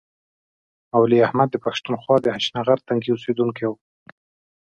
[0.91, 3.71] مولوي احمد د پښتونخوا د هشتنغر تنګي اوسیدونکی و.